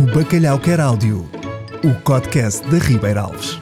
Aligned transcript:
O 0.00 0.14
Bacalhau 0.14 0.58
Quer 0.58 0.80
Áudio, 0.80 1.28
o 1.84 1.94
podcast 2.02 2.66
da 2.70 2.78
Ribeira 2.78 3.20
Alves. 3.20 3.60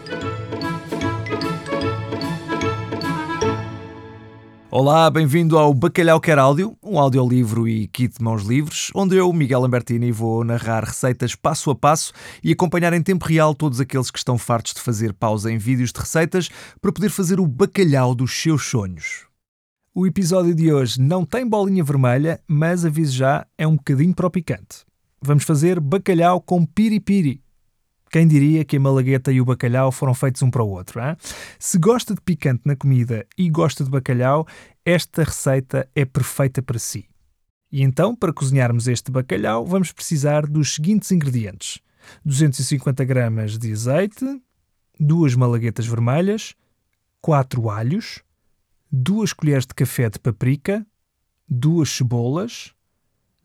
Olá, 4.70 5.10
bem-vindo 5.10 5.58
ao 5.58 5.74
Bacalhau 5.74 6.20
Quer 6.20 6.38
Áudio, 6.38 6.76
um 6.80 6.96
audiolivro 6.96 7.66
e 7.66 7.88
kit 7.88 8.18
de 8.18 8.22
mãos 8.22 8.44
livres, 8.44 8.92
onde 8.94 9.16
eu, 9.16 9.32
Miguel 9.32 9.62
Lambertini, 9.62 10.12
vou 10.12 10.44
narrar 10.44 10.84
receitas 10.84 11.34
passo 11.34 11.72
a 11.72 11.74
passo 11.74 12.12
e 12.40 12.52
acompanhar 12.52 12.92
em 12.92 13.02
tempo 13.02 13.24
real 13.24 13.52
todos 13.52 13.80
aqueles 13.80 14.08
que 14.08 14.18
estão 14.18 14.38
fartos 14.38 14.74
de 14.74 14.80
fazer 14.80 15.12
pausa 15.14 15.50
em 15.50 15.58
vídeos 15.58 15.90
de 15.90 15.98
receitas 15.98 16.48
para 16.80 16.92
poder 16.92 17.08
fazer 17.08 17.40
o 17.40 17.48
bacalhau 17.48 18.14
dos 18.14 18.40
seus 18.40 18.64
sonhos. 18.64 19.26
O 19.92 20.06
episódio 20.06 20.54
de 20.54 20.72
hoje 20.72 21.00
não 21.00 21.24
tem 21.24 21.44
bolinha 21.44 21.82
vermelha, 21.82 22.40
mas 22.46 22.84
aviso 22.84 23.16
já, 23.16 23.44
é 23.58 23.66
um 23.66 23.74
bocadinho 23.74 24.14
para 24.14 24.28
o 24.28 24.30
picante. 24.30 24.87
Vamos 25.20 25.44
fazer 25.44 25.80
bacalhau 25.80 26.40
com 26.40 26.64
piripiri. 26.64 27.42
Quem 28.10 28.26
diria 28.26 28.64
que 28.64 28.76
a 28.76 28.80
malagueta 28.80 29.30
e 29.30 29.40
o 29.40 29.44
bacalhau 29.44 29.92
foram 29.92 30.14
feitos 30.14 30.40
um 30.42 30.50
para 30.50 30.62
o 30.62 30.70
outro? 30.70 31.00
Hein? 31.00 31.16
Se 31.58 31.78
gosta 31.78 32.14
de 32.14 32.20
picante 32.20 32.62
na 32.64 32.74
comida 32.74 33.26
e 33.36 33.50
gosta 33.50 33.84
de 33.84 33.90
bacalhau, 33.90 34.46
esta 34.84 35.24
receita 35.24 35.88
é 35.94 36.04
perfeita 36.04 36.62
para 36.62 36.78
si. 36.78 37.06
E 37.70 37.82
então, 37.82 38.16
para 38.16 38.32
cozinharmos 38.32 38.88
este 38.88 39.10
bacalhau, 39.10 39.66
vamos 39.66 39.92
precisar 39.92 40.46
dos 40.46 40.74
seguintes 40.74 41.12
ingredientes: 41.12 41.80
250 42.24 43.04
gramas 43.04 43.58
de 43.58 43.72
azeite, 43.72 44.24
duas 44.98 45.34
malaguetas 45.34 45.86
vermelhas, 45.86 46.54
4 47.20 47.68
alhos, 47.68 48.22
2 48.90 49.34
colheres 49.34 49.66
de 49.66 49.74
café 49.74 50.08
de 50.08 50.18
paprika, 50.18 50.86
duas 51.46 51.90
cebolas, 51.90 52.72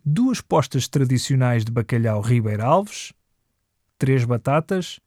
duas 0.05 0.41
postas 0.41 0.88
tradicionais 0.88 1.63
de 1.63 1.71
bacalhau 1.71 2.22
Ribeira 2.22 2.66
Alves, 2.66 3.14
três 3.97 4.25
batatas, 4.25 5.00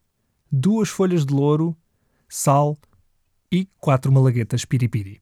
duas 0.50 0.88
folhas 0.88 1.26
de 1.26 1.34
louro, 1.34 1.76
sal 2.28 2.78
e 3.52 3.68
quatro 3.78 4.10
malaguetas 4.10 4.64
piripiri. 4.64 5.20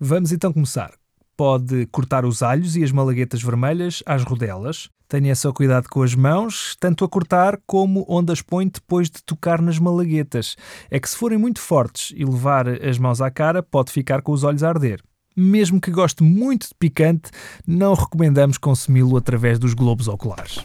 Vamos 0.00 0.32
então 0.32 0.52
começar. 0.52 0.92
Pode 1.36 1.86
cortar 1.86 2.24
os 2.24 2.42
alhos 2.42 2.76
e 2.76 2.82
as 2.82 2.90
malaguetas 2.90 3.42
vermelhas 3.42 4.02
às 4.04 4.24
rodelas. 4.24 4.90
Tenha 5.06 5.34
só 5.34 5.52
cuidado 5.52 5.88
com 5.88 6.02
as 6.02 6.14
mãos, 6.14 6.76
tanto 6.80 7.04
a 7.04 7.08
cortar 7.08 7.58
como 7.66 8.04
onde 8.08 8.32
as 8.32 8.42
põe 8.42 8.68
depois 8.68 9.08
de 9.08 9.22
tocar 9.22 9.62
nas 9.62 9.78
malaguetas. 9.78 10.56
É 10.90 10.98
que 10.98 11.08
se 11.08 11.16
forem 11.16 11.38
muito 11.38 11.60
fortes 11.60 12.12
e 12.16 12.24
levar 12.24 12.68
as 12.68 12.98
mãos 12.98 13.20
à 13.20 13.30
cara, 13.30 13.62
pode 13.62 13.92
ficar 13.92 14.20
com 14.20 14.32
os 14.32 14.42
olhos 14.42 14.62
a 14.64 14.68
arder 14.68 15.02
mesmo 15.38 15.80
que 15.80 15.90
goste 15.90 16.22
muito 16.22 16.68
de 16.68 16.74
picante, 16.78 17.30
não 17.66 17.94
recomendamos 17.94 18.58
consumi-lo 18.58 19.16
através 19.16 19.58
dos 19.58 19.74
globos 19.74 20.08
oculares. 20.08 20.64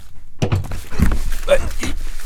Bem, 1.45 1.59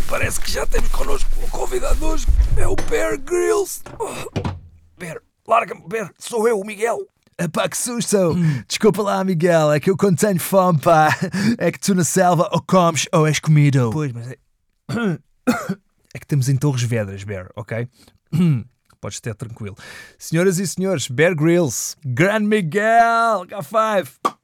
parece 0.10 0.40
que 0.40 0.52
já 0.52 0.66
temos 0.66 0.90
connosco 0.90 1.30
um 1.44 1.50
convidado 1.50 2.06
hoje. 2.06 2.26
É 2.56 2.68
o 2.68 2.76
Bear 2.90 3.20
Grylls. 3.20 3.82
Oh, 4.00 4.56
Bear, 4.98 5.22
larga-me, 5.48 5.88
Bear. 5.88 6.12
Sou 6.18 6.48
eu, 6.48 6.60
o 6.60 6.66
Miguel. 6.66 7.00
Epá, 7.40 7.70
que 7.70 7.78
susto! 7.78 8.34
Desculpa 8.68 9.04
lá, 9.04 9.24
Miguel, 9.24 9.72
é 9.72 9.80
que 9.80 9.92
eu 9.92 9.98
quando 9.98 10.18
tenho 10.18 10.40
fome, 10.40 10.80
pá, 10.80 11.16
é 11.60 11.72
que 11.72 11.80
tu 11.80 11.94
na 11.94 12.04
selva 12.04 12.50
ou 12.52 12.62
comes 12.62 13.08
ou 13.14 13.28
és 13.28 13.40
comido. 13.40 13.92
Pois, 13.92 14.12
mas 14.12 14.32
é... 14.32 14.38
é 16.16 16.18
que 16.18 16.26
estamos 16.26 16.50
em 16.50 16.56
Torres 16.56 16.82
Vedras, 16.82 17.24
Bear, 17.24 17.52
ok? 17.56 17.88
Podes 19.00 19.20
ter 19.20 19.36
tranquilo. 19.36 19.76
Senhoras 20.18 20.60
e 20.60 20.68
senhores, 20.68 21.08
Bear 21.08 21.36
Grylls, 21.36 21.96
Grand 22.06 22.42
Miguel, 22.42 23.46
K5. 23.48 24.38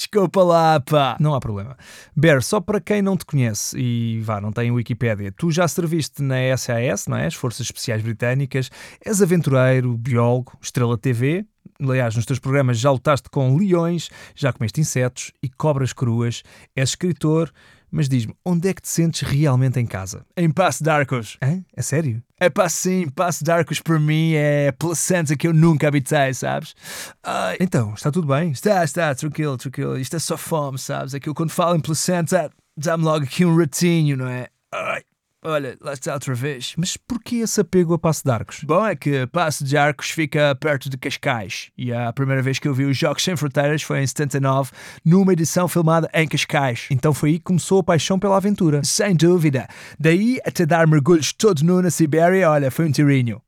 Desculpa 0.00 0.42
lá, 0.42 0.80
pá. 0.80 1.16
Não 1.20 1.34
há 1.34 1.40
problema. 1.40 1.76
Bear, 2.16 2.42
só 2.42 2.58
para 2.58 2.80
quem 2.80 3.02
não 3.02 3.16
te 3.16 3.26
conhece 3.26 3.78
e 3.78 4.20
vá, 4.20 4.40
não 4.40 4.50
tem 4.50 4.70
Wikipédia, 4.70 5.30
tu 5.30 5.50
já 5.50 5.68
serviste 5.68 6.22
na 6.22 6.56
SAS, 6.56 7.06
não 7.06 7.18
é? 7.18 7.26
As 7.26 7.34
Forças 7.34 7.66
Especiais 7.66 8.02
Britânicas, 8.02 8.70
és 9.04 9.20
aventureiro, 9.20 9.96
biólogo, 9.98 10.52
estrela 10.62 10.96
TV. 10.96 11.44
Aliás, 11.78 12.16
nos 12.16 12.24
teus 12.24 12.38
programas 12.38 12.78
já 12.78 12.90
lutaste 12.90 13.28
com 13.28 13.54
leões, 13.56 14.10
já 14.34 14.52
comeste 14.52 14.80
insetos 14.80 15.32
e 15.42 15.48
cobras 15.50 15.92
cruas, 15.92 16.42
és 16.74 16.90
escritor, 16.90 17.52
mas 17.90 18.08
diz-me, 18.08 18.34
onde 18.44 18.68
é 18.68 18.74
que 18.74 18.82
te 18.82 18.88
sentes 18.88 19.22
realmente 19.22 19.78
em 19.78 19.86
casa? 19.86 20.24
Em 20.36 20.50
Passo 20.50 20.82
de 20.82 20.90
Arcos. 20.90 21.36
Hã? 21.42 21.62
É 21.76 21.82
sério? 21.82 22.22
É 22.38 22.48
pá, 22.48 22.68
sim, 22.68 23.08
Passo 23.08 23.44
de 23.44 23.50
Arcos 23.50 23.80
para 23.80 23.98
mim 23.98 24.32
é 24.34 24.72
placenta 24.72 25.36
que 25.36 25.46
eu 25.46 25.52
nunca 25.52 25.88
habitei, 25.88 26.32
sabes? 26.32 26.74
Ai, 27.22 27.56
então, 27.60 27.92
está 27.94 28.10
tudo 28.10 28.26
bem? 28.26 28.50
Está, 28.52 28.82
está, 28.84 29.14
tranquilo, 29.14 29.56
tranquilo. 29.56 29.98
Isto 29.98 30.16
é 30.16 30.18
só 30.18 30.36
fome, 30.36 30.78
sabes? 30.78 31.14
É 31.14 31.20
que 31.20 31.28
eu 31.28 31.34
quando 31.34 31.50
falo 31.50 31.76
em 31.76 31.80
placenta 31.80 32.50
dá-me 32.76 33.04
logo 33.04 33.24
aqui 33.24 33.44
um 33.44 33.56
ratinho, 33.56 34.16
não 34.16 34.28
é? 34.28 34.48
Ai. 34.72 35.02
Olha, 35.42 35.74
lá 35.80 35.94
está 35.94 36.12
outra 36.12 36.34
vez. 36.34 36.74
Mas 36.76 36.98
porquê 36.98 37.36
esse 37.36 37.60
apego 37.60 37.94
a 37.94 37.98
Passo 37.98 38.22
de 38.22 38.30
Arcos? 38.30 38.62
Bom, 38.62 38.86
é 38.86 38.94
que 38.94 39.26
Passo 39.28 39.64
de 39.64 39.74
Arcos 39.74 40.10
fica 40.10 40.54
perto 40.54 40.90
de 40.90 40.98
Cascais. 40.98 41.70
E 41.78 41.92
a 41.92 42.12
primeira 42.12 42.42
vez 42.42 42.58
que 42.58 42.68
eu 42.68 42.74
vi 42.74 42.84
os 42.84 42.96
Jogos 42.96 43.24
Sem 43.24 43.36
Fronteiras 43.36 43.82
foi 43.82 44.02
em 44.02 44.06
79, 44.06 44.70
numa 45.02 45.32
edição 45.32 45.66
filmada 45.66 46.10
em 46.12 46.28
Cascais. 46.28 46.88
Então 46.90 47.14
foi 47.14 47.30
aí 47.30 47.38
que 47.38 47.44
começou 47.44 47.80
a 47.80 47.84
paixão 47.84 48.18
pela 48.18 48.36
aventura. 48.36 48.82
Sem 48.84 49.16
dúvida. 49.16 49.66
Daí 49.98 50.38
até 50.44 50.66
dar 50.66 50.86
mergulhos 50.86 51.32
todo 51.32 51.62
nu 51.62 51.80
na 51.80 51.90
Sibéria, 51.90 52.50
olha, 52.50 52.70
foi 52.70 52.86
um 52.86 52.92
tirinho. 52.92 53.40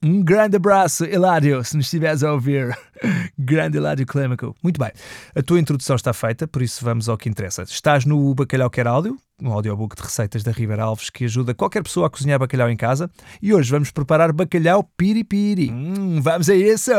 Um 0.00 0.22
grande 0.22 0.56
abraço, 0.56 1.04
Hilário, 1.04 1.64
se 1.64 1.76
nos 1.76 1.86
estiveres 1.86 2.22
a 2.22 2.32
ouvir. 2.32 2.72
grande 3.36 3.78
Hilário 3.78 4.06
Clêmico. 4.06 4.54
Muito 4.62 4.78
bem. 4.78 4.92
A 5.34 5.42
tua 5.42 5.58
introdução 5.58 5.96
está 5.96 6.12
feita, 6.12 6.46
por 6.46 6.62
isso 6.62 6.84
vamos 6.84 7.08
ao 7.08 7.18
que 7.18 7.28
interessa. 7.28 7.64
Estás 7.64 8.04
no 8.04 8.32
Bacalhau 8.32 8.70
Quer 8.70 8.86
Áudio, 8.86 9.16
um 9.42 9.50
audiobook 9.50 9.96
de 9.96 10.02
receitas 10.02 10.44
da 10.44 10.52
Ribeira 10.52 10.84
Alves 10.84 11.10
que 11.10 11.24
ajuda 11.24 11.52
qualquer 11.52 11.82
pessoa 11.82 12.06
a 12.06 12.10
cozinhar 12.10 12.38
bacalhau 12.38 12.70
em 12.70 12.76
casa. 12.76 13.10
E 13.42 13.52
hoje 13.52 13.72
vamos 13.72 13.90
preparar 13.90 14.32
bacalhau 14.32 14.84
piripiri. 14.96 15.68
Hum, 15.68 16.20
vamos 16.22 16.48
a 16.48 16.54
isso! 16.54 16.92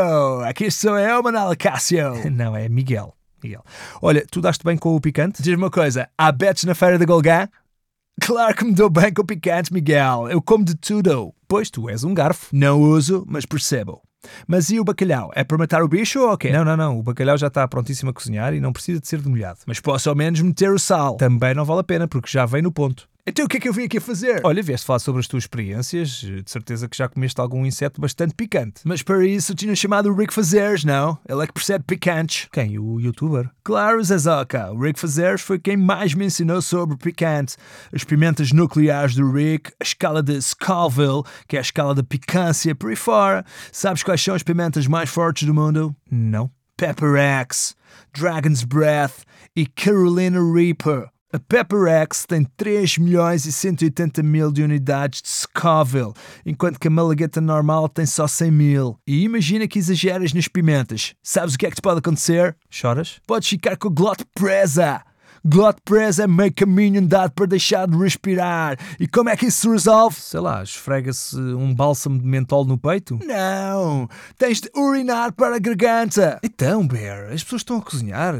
Aqui 0.44 0.70
sou 0.70 0.98
eu, 0.98 1.22
Manala 1.22 1.56
Cássio. 1.56 2.12
Não, 2.30 2.54
é 2.54 2.68
Miguel. 2.68 3.14
Miguel. 3.42 3.64
Olha, 4.02 4.26
tu 4.30 4.42
daste 4.42 4.62
bem 4.62 4.76
com 4.76 4.94
o 4.94 5.00
picante? 5.00 5.42
Diz-me 5.42 5.62
uma 5.62 5.70
coisa, 5.70 6.06
há 6.18 6.30
betes 6.30 6.64
na 6.64 6.74
feira 6.74 6.98
da 6.98 7.06
Golgã? 7.06 7.48
Claro 8.20 8.54
que 8.54 8.64
me 8.66 8.74
dou 8.74 8.90
bem 8.90 9.10
com 9.14 9.24
picante, 9.24 9.72
Miguel. 9.72 10.28
Eu 10.28 10.42
como 10.42 10.62
de 10.62 10.74
tudo. 10.74 11.34
Pois 11.50 11.68
tu 11.68 11.90
és 11.90 12.04
um 12.04 12.14
garfo. 12.14 12.46
Não 12.52 12.80
uso, 12.80 13.24
mas 13.28 13.44
percebo. 13.44 14.00
Mas 14.46 14.70
e 14.70 14.78
o 14.78 14.84
bacalhau? 14.84 15.32
É 15.34 15.42
para 15.42 15.58
matar 15.58 15.82
o 15.82 15.88
bicho 15.88 16.20
ou 16.20 16.32
o 16.32 16.38
quê? 16.38 16.50
Não, 16.50 16.64
não, 16.64 16.76
não. 16.76 16.96
O 16.96 17.02
bacalhau 17.02 17.36
já 17.36 17.48
está 17.48 17.66
prontíssimo 17.66 18.10
a 18.10 18.14
cozinhar 18.14 18.54
e 18.54 18.60
não 18.60 18.72
precisa 18.72 19.00
de 19.00 19.08
ser 19.08 19.20
demolhado. 19.20 19.58
Mas 19.66 19.80
posso 19.80 20.08
ao 20.08 20.14
menos 20.14 20.40
meter 20.40 20.70
o 20.70 20.78
sal. 20.78 21.16
Também 21.16 21.52
não 21.52 21.64
vale 21.64 21.80
a 21.80 21.84
pena, 21.84 22.06
porque 22.06 22.30
já 22.30 22.46
vem 22.46 22.62
no 22.62 22.70
ponto. 22.70 23.09
Então 23.26 23.44
o 23.44 23.48
que 23.48 23.58
é 23.58 23.60
que 23.60 23.68
eu 23.68 23.72
vim 23.72 23.84
aqui 23.84 24.00
fazer? 24.00 24.40
Olha, 24.44 24.62
vieste 24.62 24.86
falar 24.86 24.98
sobre 24.98 25.20
as 25.20 25.28
tuas 25.28 25.44
experiências. 25.44 26.08
De 26.10 26.42
certeza 26.46 26.88
que 26.88 26.96
já 26.96 27.08
comeste 27.08 27.40
algum 27.40 27.64
inseto 27.66 28.00
bastante 28.00 28.34
picante. 28.34 28.80
Mas 28.84 29.02
para 29.02 29.24
isso 29.26 29.54
tinha 29.54 29.74
chamado 29.74 30.10
o 30.10 30.14
Rick 30.14 30.32
Fazeres, 30.32 30.84
não? 30.84 31.18
Ele 31.28 31.42
é 31.42 31.46
que 31.46 31.52
percebe 31.52 31.84
picantes. 31.86 32.48
Quem? 32.52 32.78
O 32.78 33.00
youtuber? 33.00 33.50
Claro, 33.62 34.02
Zezoka. 34.02 34.72
O 34.72 34.80
Rick 34.80 34.98
Fazeres 34.98 35.40
foi 35.40 35.58
quem 35.58 35.76
mais 35.76 36.14
me 36.14 36.26
ensinou 36.26 36.62
sobre 36.62 36.96
picante. 36.96 37.56
As 37.92 38.04
pimentas 38.04 38.52
nucleares 38.52 39.14
do 39.14 39.30
Rick, 39.30 39.72
a 39.80 39.84
escala 39.84 40.22
de 40.22 40.40
Scoville, 40.40 41.22
que 41.46 41.56
é 41.56 41.58
a 41.58 41.62
escala 41.62 41.94
da 41.94 42.02
picância, 42.02 42.74
por 42.74 42.90
aí 42.90 42.96
fora. 42.96 43.44
Sabes 43.70 44.02
quais 44.02 44.22
são 44.22 44.34
as 44.34 44.42
pimentas 44.42 44.86
mais 44.86 45.10
fortes 45.10 45.46
do 45.46 45.54
mundo? 45.54 45.94
Não. 46.10 46.50
Pepper 46.76 47.16
X, 47.16 47.76
Dragon's 48.18 48.64
Breath 48.64 49.24
e 49.54 49.66
Carolina 49.66 50.40
Reaper. 50.40 51.10
A 51.32 51.38
Pepper 51.38 51.86
X 51.86 52.26
tem 52.26 52.42
3 52.56 52.98
milhões 52.98 53.46
e 53.46 53.52
180 53.52 54.20
mil 54.20 54.50
de 54.50 54.64
unidades 54.64 55.22
de 55.22 55.28
Scoville, 55.28 56.12
enquanto 56.44 56.80
que 56.80 56.88
a 56.88 56.90
Malagueta 56.90 57.40
normal 57.40 57.88
tem 57.88 58.04
só 58.04 58.26
100 58.26 58.50
mil. 58.50 58.98
E 59.06 59.22
imagina 59.22 59.68
que 59.68 59.78
exageras 59.78 60.32
nas 60.32 60.48
pimentas. 60.48 61.14
Sabes 61.22 61.54
o 61.54 61.58
que 61.58 61.66
é 61.66 61.70
que 61.70 61.76
te 61.76 61.82
pode 61.82 62.00
acontecer? 62.00 62.56
Choras? 62.68 63.20
Podes 63.28 63.48
ficar 63.48 63.76
com 63.76 63.86
a 63.86 63.92
glote 63.92 64.24
presa. 64.34 65.04
Glote 65.44 65.80
presa 65.84 66.24
é 66.24 66.26
meio 66.26 66.52
caminho 66.52 67.00
andado 67.00 67.32
para 67.32 67.46
deixar 67.46 67.88
de 67.88 67.96
respirar. 67.96 68.78
E 68.98 69.08
como 69.08 69.30
é 69.30 69.36
que 69.36 69.46
isso 69.46 69.62
se 69.62 69.68
resolve? 69.68 70.16
Sei 70.16 70.38
lá, 70.38 70.62
esfrega-se 70.62 71.36
um 71.36 71.74
bálsamo 71.74 72.18
de 72.18 72.26
mentol 72.26 72.64
no 72.64 72.76
peito? 72.76 73.18
Não! 73.24 74.08
Tens 74.36 74.60
de 74.60 74.70
urinar 74.76 75.32
para 75.32 75.56
a 75.56 75.58
garganta! 75.58 76.38
Então, 76.42 76.86
Bear, 76.86 77.32
as 77.32 77.42
pessoas 77.42 77.60
estão 77.60 77.78
a 77.78 77.82
cozinhar. 77.82 78.34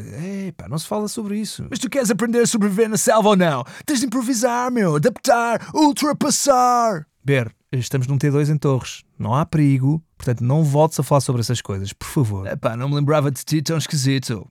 Epá, 0.46 0.68
não 0.68 0.78
se 0.78 0.86
fala 0.86 1.08
sobre 1.08 1.38
isso. 1.38 1.66
Mas 1.70 1.78
tu 1.78 1.88
queres 1.88 2.10
aprender 2.10 2.40
a 2.40 2.46
sobreviver 2.46 2.88
na 2.88 2.98
selva 2.98 3.30
ou 3.30 3.36
não? 3.36 3.64
Tens 3.86 4.00
de 4.00 4.06
improvisar, 4.06 4.70
meu! 4.70 4.96
Adaptar! 4.96 5.70
Ultrapassar! 5.74 7.06
Bear, 7.24 7.50
estamos 7.72 8.06
num 8.06 8.18
T2 8.18 8.50
em 8.50 8.58
Torres. 8.58 9.02
Não 9.18 9.34
há 9.34 9.46
perigo, 9.46 10.02
portanto 10.16 10.42
não 10.42 10.64
voltes 10.64 10.98
a 11.00 11.02
falar 11.02 11.20
sobre 11.20 11.40
essas 11.40 11.60
coisas, 11.60 11.92
por 11.92 12.08
favor. 12.08 12.46
Epá, 12.46 12.76
não 12.76 12.88
me 12.88 12.94
lembrava 12.94 13.30
de 13.30 13.44
ti 13.44 13.62
tão 13.62 13.78
esquisito. 13.78 14.50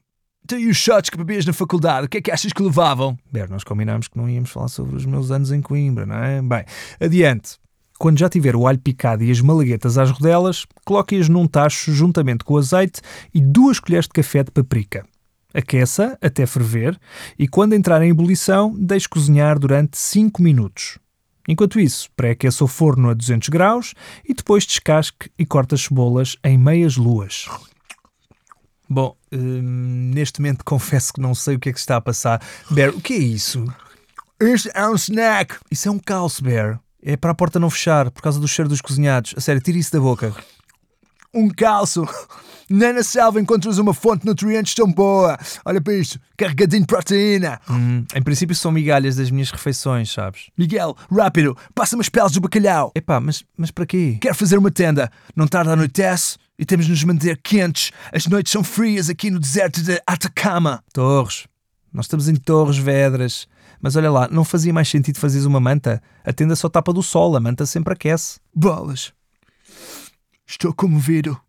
E 0.57 0.67
os 0.67 0.77
shots 0.77 1.09
que 1.09 1.17
bebias 1.17 1.45
na 1.45 1.53
faculdade, 1.53 2.07
o 2.07 2.09
que 2.09 2.17
é 2.17 2.21
que 2.21 2.31
achas 2.31 2.51
que 2.51 2.61
levavam? 2.63 3.17
Ber, 3.31 3.49
nós 3.49 3.63
combinámos 3.63 4.07
que 4.07 4.17
não 4.17 4.27
íamos 4.27 4.49
falar 4.49 4.67
sobre 4.67 4.95
os 4.95 5.05
meus 5.05 5.29
anos 5.29 5.51
em 5.51 5.61
Coimbra, 5.61 6.05
não 6.05 6.15
é? 6.15 6.41
Bem, 6.41 6.65
adiante. 6.99 7.57
Quando 7.99 8.17
já 8.17 8.29
tiver 8.29 8.55
o 8.55 8.65
alho 8.65 8.79
picado 8.79 9.23
e 9.23 9.29
as 9.29 9.41
malaguetas 9.41 9.97
às 9.97 10.09
rodelas, 10.09 10.65
coloque-as 10.85 11.27
num 11.27 11.45
tacho 11.45 11.91
juntamente 11.93 12.43
com 12.43 12.53
o 12.53 12.57
azeite 12.57 13.01
e 13.33 13.41
duas 13.41 13.79
colheres 13.79 14.05
de 14.05 14.13
café 14.13 14.43
de 14.43 14.51
paprika. 14.51 15.05
Aqueça 15.53 16.17
até 16.21 16.45
ferver 16.45 16.97
e, 17.37 17.47
quando 17.47 17.73
entrar 17.73 18.01
em 18.01 18.09
ebulição, 18.09 18.73
deixe 18.77 19.09
cozinhar 19.09 19.59
durante 19.59 19.97
5 19.97 20.41
minutos. 20.41 20.97
Enquanto 21.47 21.79
isso, 21.79 22.09
pré-aqueça 22.15 22.63
o 22.63 22.67
forno 22.67 23.09
a 23.09 23.13
200 23.13 23.49
graus 23.49 23.93
e 24.27 24.33
depois 24.33 24.65
descasque 24.65 25.29
e 25.37 25.45
corte 25.45 25.75
as 25.75 25.81
cebolas 25.81 26.37
em 26.43 26.57
meias 26.57 26.95
luas. 26.95 27.47
Bom, 28.89 29.15
hum, 29.31 30.11
neste 30.15 30.41
momento 30.41 30.65
confesso 30.65 31.13
que 31.13 31.21
não 31.21 31.35
sei 31.35 31.55
o 31.55 31.59
que 31.59 31.69
é 31.69 31.73
que 31.73 31.79
está 31.79 31.97
a 31.97 32.01
passar. 32.01 32.41
Bear, 32.71 32.89
o 32.89 32.99
que 32.99 33.13
é 33.13 33.17
isso? 33.17 33.63
Este 34.39 34.71
é 34.73 34.87
um 34.87 34.95
snack. 34.95 35.57
Isso 35.69 35.87
é 35.87 35.91
um 35.91 35.99
calço, 35.99 36.43
Bear. 36.43 36.79
É 37.03 37.15
para 37.15 37.31
a 37.31 37.35
porta 37.35 37.59
não 37.59 37.69
fechar, 37.69 38.09
por 38.09 38.23
causa 38.23 38.39
do 38.39 38.47
cheiro 38.47 38.67
dos 38.67 38.81
cozinhados. 38.81 39.35
A 39.37 39.41
sério, 39.41 39.61
tira 39.61 39.77
isso 39.77 39.91
da 39.91 39.99
boca. 39.99 40.33
Um 41.33 41.49
calço. 41.49 42.07
Nem 42.67 42.93
na 42.93 43.01
selva 43.01 43.39
encontras 43.41 43.79
uma 43.79 43.95
fonte 43.95 44.21
de 44.21 44.27
nutrientes 44.27 44.75
tão 44.75 44.91
boa. 44.91 45.37
Olha 45.65 45.81
para 45.81 45.93
isto, 45.93 46.19
carregadinho 46.37 46.81
de 46.81 46.87
proteína. 46.87 47.59
Hum, 47.69 48.05
em 48.13 48.21
princípio 48.21 48.55
são 48.55 48.71
migalhas 48.71 49.15
das 49.15 49.31
minhas 49.31 49.49
refeições, 49.49 50.11
sabes? 50.11 50.49
Miguel, 50.55 50.95
rápido, 51.11 51.57
passa-me 51.73 52.01
as 52.01 52.09
peles 52.09 52.31
do 52.31 52.41
bacalhau. 52.41 52.91
Epá, 52.93 53.19
mas, 53.19 53.43
mas 53.57 53.71
para 53.71 53.87
quê? 53.87 54.19
Quero 54.21 54.35
fazer 54.35 54.57
uma 54.57 54.69
tenda. 54.69 55.11
Não 55.35 55.47
tarda 55.47 55.73
anoitece 55.73 56.37
e 56.59 56.65
temos 56.65 56.85
de 56.85 56.91
nos 56.91 57.03
manter 57.05 57.39
quentes. 57.41 57.91
As 58.13 58.27
noites 58.27 58.51
são 58.51 58.63
frias 58.63 59.09
aqui 59.09 59.31
no 59.31 59.39
deserto 59.39 59.81
de 59.81 59.99
Atacama. 60.05 60.83
Torres. 60.91 61.47
Nós 61.91 62.05
estamos 62.05 62.27
em 62.27 62.35
Torres 62.35 62.77
Vedras. 62.77 63.47
Mas 63.81 63.95
olha 63.95 64.11
lá, 64.11 64.27
não 64.29 64.43
fazia 64.43 64.73
mais 64.73 64.89
sentido 64.89 65.17
fazeres 65.17 65.45
uma 65.45 65.61
manta? 65.61 66.03
A 66.25 66.33
tenda 66.33 66.53
só 66.57 66.67
tapa 66.67 66.91
do 66.91 67.01
sol, 67.01 67.33
a 67.37 67.39
manta 67.39 67.65
sempre 67.65 67.93
aquece. 67.93 68.41
Bolas. 68.53 69.13
Estou 70.45 70.73
comovido. 70.73 71.39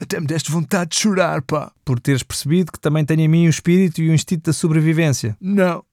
Até 0.00 0.18
me 0.18 0.26
deste 0.26 0.50
vontade 0.50 0.92
de 0.92 0.96
chorar, 0.96 1.42
pá. 1.42 1.70
Por 1.84 2.00
teres 2.00 2.22
percebido 2.22 2.72
que 2.72 2.80
também 2.80 3.04
tenho 3.04 3.20
em 3.20 3.28
mim 3.28 3.46
o 3.46 3.50
espírito 3.50 4.00
e 4.00 4.08
o 4.08 4.14
instinto 4.14 4.44
da 4.44 4.52
sobrevivência. 4.54 5.36
Não, 5.38 5.84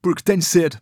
porque 0.00 0.22
tenho 0.22 0.40
sede. 0.40 0.78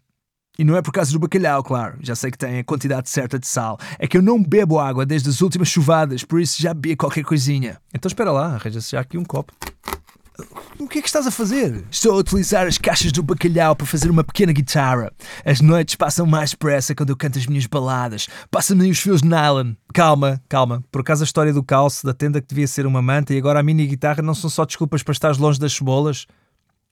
E 0.58 0.64
não 0.64 0.76
é 0.76 0.82
por 0.82 0.92
causa 0.92 1.10
do 1.12 1.18
bacalhau, 1.18 1.62
claro. 1.62 1.98
Já 2.00 2.14
sei 2.14 2.30
que 2.30 2.36
tem 2.36 2.58
a 2.58 2.64
quantidade 2.64 3.08
certa 3.08 3.38
de 3.38 3.46
sal. 3.46 3.78
É 3.98 4.06
que 4.06 4.16
eu 4.16 4.22
não 4.22 4.42
bebo 4.42 4.78
água 4.78 5.06
desde 5.06 5.30
as 5.30 5.40
últimas 5.40 5.68
chuvadas, 5.68 6.24
por 6.24 6.40
isso 6.40 6.60
já 6.60 6.74
bebi 6.74 6.94
qualquer 6.94 7.24
coisinha. 7.24 7.78
Então 7.94 8.08
espera 8.08 8.30
lá, 8.30 8.54
arranja-se 8.54 8.92
já 8.92 9.00
aqui 9.00 9.16
um 9.16 9.24
copo. 9.24 9.52
O 10.78 10.88
que 10.88 10.98
é 10.98 11.02
que 11.02 11.08
estás 11.08 11.26
a 11.26 11.30
fazer? 11.30 11.84
Estou 11.90 12.12
a 12.12 12.16
utilizar 12.16 12.66
as 12.66 12.76
caixas 12.78 13.12
do 13.12 13.22
bacalhau 13.22 13.76
para 13.76 13.86
fazer 13.86 14.10
uma 14.10 14.24
pequena 14.24 14.52
guitarra. 14.52 15.12
As 15.44 15.60
noites 15.60 15.94
passam 15.94 16.26
mais 16.26 16.50
depressa 16.50 16.94
quando 16.94 17.10
eu 17.10 17.16
canto 17.16 17.38
as 17.38 17.46
minhas 17.46 17.66
baladas. 17.66 18.28
Passa-me 18.50 18.90
os 18.90 18.98
fios 18.98 19.22
de 19.22 19.28
nylon. 19.28 19.74
Calma, 19.94 20.40
calma. 20.48 20.82
Por 20.90 21.02
acaso 21.02 21.22
a 21.22 21.26
história 21.26 21.52
do 21.52 21.62
calço, 21.62 22.04
da 22.06 22.14
tenda 22.14 22.40
que 22.40 22.48
devia 22.48 22.66
ser 22.66 22.86
uma 22.86 23.00
manta 23.00 23.32
e 23.32 23.38
agora 23.38 23.60
a 23.60 23.62
mini 23.62 23.86
guitarra 23.86 24.22
não 24.22 24.34
são 24.34 24.50
só 24.50 24.64
desculpas 24.64 25.02
para 25.02 25.12
estar 25.12 25.36
longe 25.36 25.60
das 25.60 25.74
cebolas? 25.74 26.26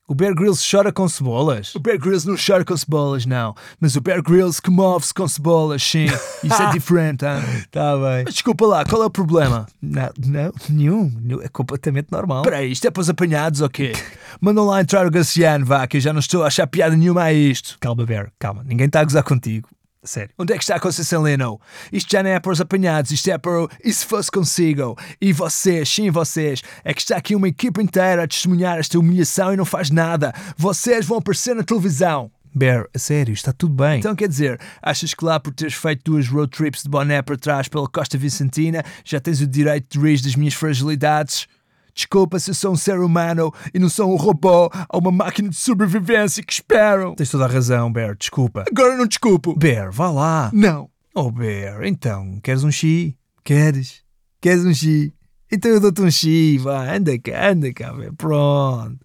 O 0.07 0.15
Bear 0.15 0.33
Grylls 0.35 0.61
chora 0.69 0.91
com 0.91 1.07
cebolas? 1.07 1.73
O 1.73 1.79
Bear 1.79 1.97
Grylls 1.97 2.27
não 2.27 2.35
chora 2.35 2.65
com 2.65 2.75
cebolas, 2.75 3.25
não. 3.25 3.55
Mas 3.79 3.95
o 3.95 4.01
Bear 4.01 4.21
Grylls 4.21 4.61
comove-se 4.61 5.13
com 5.13 5.25
cebolas, 5.27 5.81
sim. 5.81 6.05
Isso 6.43 6.61
é 6.61 6.69
diferente, 6.73 7.23
hein? 7.23 7.41
Tá 7.71 7.95
bem. 7.95 8.23
Mas 8.25 8.33
desculpa 8.33 8.65
lá, 8.65 8.83
qual 8.83 9.03
é 9.03 9.05
o 9.05 9.09
problema? 9.09 9.67
Não, 9.81 10.09
não, 10.25 10.51
nenhum. 10.69 11.39
É 11.41 11.47
completamente 11.47 12.07
normal. 12.11 12.41
Espera 12.41 12.63
isto 12.63 12.85
é 12.85 12.91
para 12.91 13.01
os 13.01 13.09
apanhados 13.09 13.61
ou 13.61 13.69
quê? 13.69 13.93
Mandam 14.41 14.65
lá 14.65 14.81
entrar 14.81 15.07
o 15.07 15.11
Graciano, 15.11 15.65
vá, 15.65 15.87
que 15.87 15.97
eu 15.97 16.01
já 16.01 16.11
não 16.11 16.19
estou 16.19 16.43
a 16.43 16.47
achar 16.47 16.67
piada 16.67 16.97
nenhuma 16.97 17.23
a 17.23 17.33
isto. 17.33 17.77
Calma, 17.79 18.05
Bear, 18.05 18.31
calma. 18.37 18.63
Ninguém 18.65 18.87
está 18.87 18.99
a 18.99 19.03
gozar 19.05 19.23
contigo. 19.23 19.69
Sério. 20.03 20.33
Onde 20.37 20.53
é 20.53 20.57
que 20.57 20.63
está 20.63 20.75
a 20.75 20.79
Conceição 20.79 21.21
Leno? 21.21 21.61
Isto 21.91 22.11
já 22.11 22.23
não 22.23 22.31
é 22.31 22.39
para 22.39 22.51
os 22.51 22.59
apanhados, 22.59 23.11
isto 23.11 23.29
é 23.29 23.37
para 23.37 23.63
o 23.63 23.69
e 23.83 23.93
se 23.93 24.03
fosse 24.03 24.31
consigo? 24.31 24.97
E 25.21 25.31
vocês, 25.31 25.87
sim 25.87 26.09
vocês, 26.09 26.63
é 26.83 26.91
que 26.91 27.01
está 27.01 27.17
aqui 27.17 27.35
uma 27.35 27.47
equipa 27.47 27.83
inteira 27.83 28.23
a 28.23 28.27
testemunhar 28.27 28.79
esta 28.79 28.97
humilhação 28.97 29.53
e 29.53 29.57
não 29.57 29.65
faz 29.65 29.91
nada. 29.91 30.33
Vocês 30.57 31.05
vão 31.05 31.19
aparecer 31.19 31.55
na 31.55 31.63
televisão. 31.63 32.31
Bear, 32.53 32.85
a 32.93 32.99
sério, 32.99 33.31
está 33.31 33.53
tudo 33.53 33.75
bem. 33.75 33.99
Então 33.99 34.15
quer 34.15 34.27
dizer, 34.27 34.59
achas 34.81 35.13
que 35.13 35.23
lá 35.23 35.39
por 35.39 35.53
teres 35.53 35.75
feito 35.75 36.03
duas 36.03 36.27
road 36.27 36.49
trips 36.49 36.81
de 36.81 36.89
boné 36.89 37.21
para 37.21 37.37
trás 37.37 37.67
pela 37.67 37.87
Costa 37.87 38.17
Vicentina 38.17 38.83
já 39.05 39.19
tens 39.19 39.39
o 39.39 39.47
direito 39.47 39.99
de 39.99 40.05
rir 40.05 40.21
das 40.21 40.35
minhas 40.35 40.55
fragilidades? 40.55 41.47
Desculpa 41.93 42.39
se 42.39 42.51
eu 42.51 42.55
sou 42.55 42.71
um 42.73 42.75
ser 42.75 42.99
humano 42.99 43.53
e 43.73 43.79
não 43.79 43.89
sou 43.89 44.11
um 44.11 44.15
robô 44.15 44.69
ou 44.89 44.99
uma 44.99 45.11
máquina 45.11 45.49
de 45.49 45.55
sobrevivência 45.55 46.43
que 46.43 46.53
esperam. 46.53 47.15
Tens 47.15 47.29
toda 47.29 47.45
a 47.45 47.47
razão, 47.47 47.91
Bear, 47.91 48.15
desculpa. 48.15 48.65
Agora 48.69 48.95
não 48.95 49.05
desculpo. 49.07 49.55
Bear, 49.57 49.91
vá 49.91 50.09
lá. 50.09 50.49
Não. 50.53 50.89
Oh, 51.13 51.29
Bear, 51.31 51.83
então, 51.83 52.39
queres 52.41 52.63
um 52.63 52.71
chi? 52.71 53.17
Queres? 53.43 54.01
Queres 54.39 54.65
um 54.65 54.73
chi? 54.73 55.13
Então 55.51 55.69
eu 55.69 55.81
dou-te 55.81 56.01
um 56.01 56.09
chi, 56.09 56.57
vá, 56.57 56.95
anda 56.95 57.19
cá, 57.19 57.49
anda 57.49 57.73
cá, 57.73 57.91
Bear. 57.91 58.13
pronto. 58.13 58.97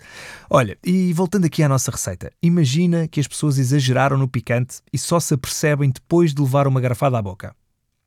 Olha, 0.48 0.78
e 0.84 1.12
voltando 1.12 1.44
aqui 1.46 1.60
à 1.64 1.68
nossa 1.68 1.90
receita, 1.90 2.30
imagina 2.40 3.08
que 3.08 3.18
as 3.18 3.26
pessoas 3.26 3.58
exageraram 3.58 4.16
no 4.16 4.28
picante 4.28 4.80
e 4.92 4.98
só 4.98 5.18
se 5.18 5.34
apercebem 5.34 5.90
depois 5.90 6.32
de 6.32 6.40
levar 6.40 6.68
uma 6.68 6.80
garrafada 6.80 7.18
à 7.18 7.22
boca. 7.22 7.50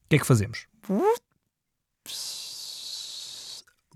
O 0.06 0.10
que 0.10 0.16
é 0.16 0.20
que 0.20 0.26
fazemos? 0.26 0.66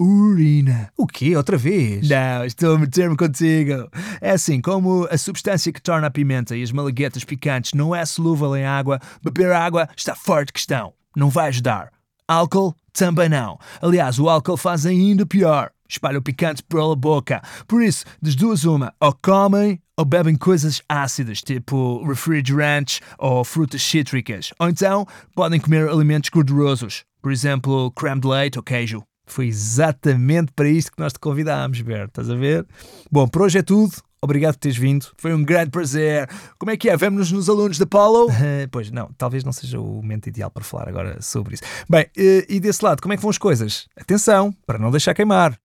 Urina. 0.04 0.92
O 0.98 1.08
quê? 1.08 1.36
Outra 1.36 1.56
vez? 1.56 2.10
Não, 2.10 2.44
estou 2.44 2.76
a 2.76 2.80
meter-me 2.80 3.16
contigo. 3.16 3.90
É 4.20 4.32
assim, 4.32 4.60
como 4.60 5.08
a 5.10 5.18
substância 5.18 5.72
que 5.72 5.82
torna 5.82 6.08
a 6.08 6.12
pimenta 6.12 6.58
e 6.58 6.64
as 6.64 6.74
malaguetas 6.74 7.24
picantes 7.24 7.74
não 7.74 7.96
é 7.96 8.06
solúvel 8.06 8.56
em 8.56 8.66
água, 8.66 9.00
beber 9.24 9.54
água 9.54 9.88
está 9.96 10.14
fora 10.14 10.44
de 10.44 10.52
questão. 10.52 10.94
Não 11.16 11.30
vai 11.30 11.48
ajudar. 11.48 11.90
Álcool 12.28 12.76
também 12.92 13.30
não. 13.30 13.58
Aliás, 13.82 14.20
o 14.20 14.28
álcool 14.28 14.58
faz 14.58 14.86
ainda 14.86 15.26
pior. 15.26 15.72
Espalha 15.88 16.20
o 16.20 16.22
picante 16.22 16.62
pela 16.64 16.96
boca. 16.96 17.42
Por 17.66 17.82
isso, 17.82 18.04
das 18.22 18.36
duas 18.36 18.66
uma, 18.66 18.94
ou 19.00 19.14
comem 19.22 19.80
ou 19.96 20.04
bebem 20.04 20.36
coisas 20.36 20.82
ácidas, 20.90 21.42
tipo 21.42 22.04
refrigerantes 22.04 23.00
ou 23.18 23.44
frutas 23.46 23.82
cítricas. 23.82 24.52
Ou 24.60 24.68
então, 24.68 25.08
podem 25.36 25.60
comer 25.60 25.88
alimentos 25.88 26.30
gordurosos. 26.30 27.06
Por 27.22 27.32
exemplo, 27.32 27.92
creme 27.92 28.20
de 28.20 28.28
leite 28.28 28.58
ou 28.58 28.64
queijo. 28.64 29.04
Foi 29.26 29.48
exatamente 29.48 30.52
para 30.54 30.70
isto 30.70 30.92
que 30.92 31.00
nós 31.00 31.14
te 31.14 31.20
convidámos, 31.20 31.82
Bert. 31.82 32.10
Estás 32.10 32.30
a 32.30 32.36
ver? 32.36 32.66
Bom, 33.12 33.28
por 33.28 33.44
hoje 33.44 33.60
é 33.60 33.62
tudo. 33.62 33.94
Obrigado 34.22 34.54
por 34.54 34.62
teres 34.62 34.78
vindo. 34.78 35.08
Foi 35.18 35.34
um 35.34 35.44
grande 35.44 35.70
prazer. 35.70 36.30
Como 36.58 36.72
é 36.72 36.78
que 36.78 36.90
é? 36.90 36.96
Vemo-nos 36.96 37.32
nos 37.32 37.50
alunos 37.50 37.78
da 37.78 37.84
Apollo? 37.84 38.28
pois 38.72 38.90
não, 38.90 39.10
talvez 39.18 39.44
não 39.44 39.52
seja 39.52 39.80
o 39.80 39.96
momento 39.96 40.28
ideal 40.28 40.50
para 40.50 40.64
falar 40.64 40.88
agora 40.88 41.22
sobre 41.22 41.56
isso. 41.56 41.64
Bem, 41.90 42.06
eh, 42.18 42.46
e 42.48 42.60
desse 42.60 42.84
lado, 42.86 43.02
como 43.02 43.14
é 43.14 43.18
que 43.18 43.22
vão 43.22 43.30
as 43.30 43.38
coisas? 43.38 43.86
Atenção, 43.98 44.56
para 44.66 44.80
não 44.80 44.92
deixar 44.92 45.14
queimar. 45.14 45.58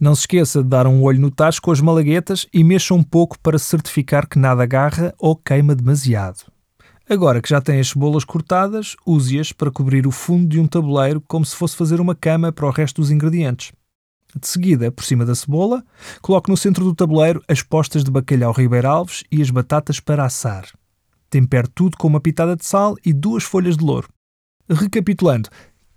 Não 0.00 0.14
se 0.14 0.22
esqueça 0.22 0.62
de 0.62 0.68
dar 0.70 0.86
um 0.86 1.02
olho 1.02 1.20
no 1.20 1.30
tacho 1.30 1.60
com 1.60 1.70
as 1.70 1.80
malaguetas 1.82 2.46
e 2.54 2.64
mexa 2.64 2.94
um 2.94 3.02
pouco 3.02 3.38
para 3.38 3.58
certificar 3.58 4.26
que 4.26 4.38
nada 4.38 4.62
agarra 4.62 5.14
ou 5.18 5.36
queima 5.36 5.74
demasiado. 5.74 6.50
Agora 7.10 7.42
que 7.42 7.48
já 7.48 7.60
tem 7.60 7.80
as 7.80 7.88
cebolas 7.88 8.22
cortadas, 8.22 8.94
use-as 9.04 9.50
para 9.50 9.68
cobrir 9.68 10.06
o 10.06 10.12
fundo 10.12 10.46
de 10.46 10.60
um 10.60 10.66
tabuleiro 10.68 11.20
como 11.26 11.44
se 11.44 11.56
fosse 11.56 11.74
fazer 11.74 12.00
uma 12.00 12.14
cama 12.14 12.52
para 12.52 12.66
o 12.66 12.70
resto 12.70 13.00
dos 13.00 13.10
ingredientes. 13.10 13.72
De 14.40 14.46
seguida, 14.46 14.92
por 14.92 15.02
cima 15.02 15.26
da 15.26 15.34
cebola, 15.34 15.84
coloque 16.22 16.48
no 16.48 16.56
centro 16.56 16.84
do 16.84 16.94
tabuleiro 16.94 17.42
as 17.48 17.64
postas 17.64 18.04
de 18.04 18.12
bacalhau 18.12 18.52
ribeiralves 18.52 19.24
e 19.28 19.42
as 19.42 19.50
batatas 19.50 19.98
para 19.98 20.24
assar. 20.24 20.68
Tempere 21.28 21.66
tudo 21.74 21.96
com 21.96 22.06
uma 22.06 22.20
pitada 22.20 22.54
de 22.54 22.64
sal 22.64 22.94
e 23.04 23.12
duas 23.12 23.42
folhas 23.42 23.76
de 23.76 23.84
louro. 23.84 24.08
Recapitulando, 24.70 25.48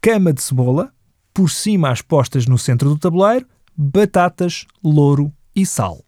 cama 0.02 0.34
de 0.34 0.42
cebola, 0.42 0.92
por 1.32 1.48
cima 1.52 1.92
as 1.92 2.02
postas 2.02 2.48
no 2.48 2.58
centro 2.58 2.90
do 2.90 2.98
tabuleiro, 2.98 3.46
batatas, 3.78 4.66
louro 4.84 5.32
e 5.56 5.64
sal. 5.64 6.04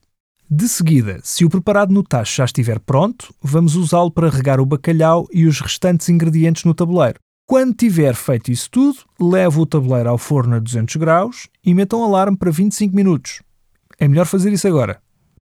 De 0.50 0.70
seguida, 0.70 1.20
se 1.24 1.44
o 1.44 1.50
preparado 1.50 1.92
no 1.92 2.04
tacho 2.04 2.36
já 2.38 2.46
estiver 2.46 2.80
pronto, 2.80 3.34
vamos 3.42 3.76
usá-lo 3.76 4.12
para 4.12 4.30
regar 4.30 4.60
o 4.60 4.66
bacalhau 4.66 5.28
e 5.34 5.48
os 5.48 5.60
restantes 5.60 6.08
ingredientes 6.08 6.64
no 6.66 6.74
tabuleiro. 6.76 7.20
Quando 7.48 7.74
tiver 7.74 8.14
feito 8.14 8.52
isso 8.52 8.70
tudo, 8.70 9.00
leve 9.20 9.60
o 9.60 9.66
tabuleiro 9.66 10.10
ao 10.10 10.20
forno 10.20 10.56
a 10.56 10.60
200 10.60 10.98
graus 10.98 11.48
e 11.66 11.74
meta 11.74 11.96
um 11.96 12.04
alarme 12.04 12.38
para 12.38 12.52
25 12.52 12.96
minutos. 12.96 13.42
É 14.00 14.08
melhor 14.08 14.26
fazer 14.26 14.54
isso 14.54 14.68
agora. 14.68 15.02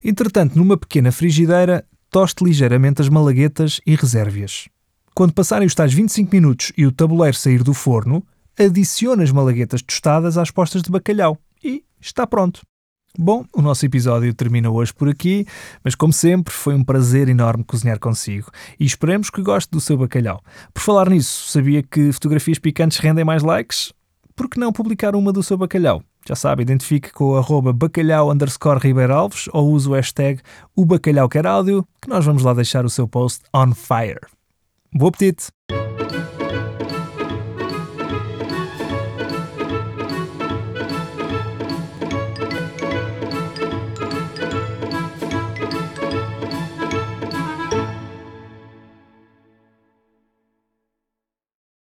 Entretanto, 0.02 0.56
numa 0.56 0.78
pequena 0.78 1.12
frigideira, 1.12 1.84
toste 2.10 2.42
ligeiramente 2.42 3.02
as 3.02 3.10
malaguetas 3.10 3.80
e 3.86 3.94
reserve-as. 3.94 4.66
Quando 5.14 5.34
passarem 5.34 5.66
os 5.66 5.74
tais 5.74 5.92
25 5.92 6.34
minutos 6.34 6.72
e 6.76 6.86
o 6.86 6.92
tabuleiro 6.92 7.36
sair 7.36 7.62
do 7.62 7.74
forno, 7.74 8.24
adicione 8.58 9.22
as 9.22 9.30
malaguetas 9.30 9.82
tostadas 9.82 10.38
às 10.38 10.50
postas 10.50 10.82
de 10.82 10.90
bacalhau 10.90 11.38
e 11.62 11.84
está 12.00 12.26
pronto. 12.26 12.62
Bom, 13.18 13.44
o 13.54 13.62
nosso 13.62 13.86
episódio 13.86 14.32
termina 14.34 14.70
hoje 14.70 14.92
por 14.92 15.08
aqui, 15.08 15.46
mas 15.82 15.94
como 15.94 16.12
sempre, 16.12 16.52
foi 16.52 16.74
um 16.74 16.84
prazer 16.84 17.28
enorme 17.28 17.64
cozinhar 17.64 17.98
consigo 17.98 18.50
e 18.78 18.84
esperemos 18.84 19.30
que 19.30 19.40
goste 19.42 19.70
do 19.70 19.80
seu 19.80 19.96
bacalhau. 19.96 20.42
Por 20.74 20.82
falar 20.82 21.08
nisso, 21.08 21.50
sabia 21.50 21.82
que 21.82 22.12
fotografias 22.12 22.58
picantes 22.58 22.98
rendem 22.98 23.24
mais 23.24 23.42
likes? 23.42 23.92
Por 24.34 24.50
que 24.50 24.60
não 24.60 24.70
publicar 24.70 25.16
uma 25.16 25.32
do 25.32 25.42
seu 25.42 25.56
bacalhau? 25.56 26.02
Já 26.28 26.34
sabe, 26.34 26.62
identifique 26.62 27.12
com 27.12 27.30
o 27.30 27.36
arroba 27.36 27.72
bacalhau 27.72 28.30
underscore 28.30 28.80
ou 29.52 29.70
use 29.70 29.88
o 29.88 29.94
hashtag 29.94 30.40
o 30.74 30.84
bacalhau 30.84 31.28
quer 31.28 31.46
áudio, 31.46 31.86
que 32.02 32.08
nós 32.08 32.24
vamos 32.24 32.42
lá 32.42 32.52
deixar 32.52 32.84
o 32.84 32.90
seu 32.90 33.08
post 33.08 33.44
on 33.54 33.72
fire. 33.72 34.20
Bom 34.92 35.06
apetite! 35.06 35.46